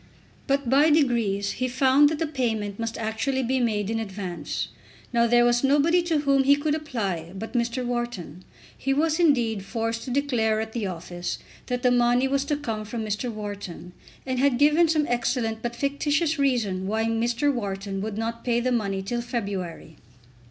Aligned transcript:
But 0.47 0.67
by 0.67 0.89
degrees 0.89 1.51
he 1.51 1.67
found 1.67 2.09
that 2.09 2.17
the 2.17 2.25
payment 2.25 2.79
must 2.79 2.97
actually 2.97 3.43
be 3.43 3.59
made 3.59 3.87
in 3.91 3.99
advance. 3.99 4.69
Now 5.13 5.27
there 5.27 5.45
was 5.45 5.63
nobody 5.63 6.01
to 6.01 6.21
whom 6.21 6.43
he 6.43 6.55
could 6.55 6.73
apply 6.73 7.33
but 7.35 7.53
Mr. 7.53 7.85
Wharton. 7.85 8.43
He 8.75 8.95
was, 8.95 9.19
indeed, 9.19 9.63
forced 9.63 10.01
to 10.05 10.09
declare 10.09 10.59
at 10.59 10.73
the 10.73 10.87
office 10.87 11.37
that 11.67 11.83
the 11.83 11.91
money 11.91 12.27
was 12.27 12.45
to 12.45 12.57
come 12.57 12.83
from 12.83 13.05
Mr. 13.05 13.31
Wharton, 13.31 13.93
and 14.25 14.39
had 14.39 14.57
given 14.57 14.87
some 14.87 15.05
excellent 15.07 15.61
but 15.61 15.75
fictitious 15.75 16.39
reason 16.39 16.87
why 16.87 17.05
Mr. 17.05 17.53
Wharton 17.53 18.01
would 18.01 18.17
not 18.17 18.43
pay 18.43 18.59
the 18.59 18.71
money 18.71 19.03
till 19.03 19.21
February. 19.21 19.97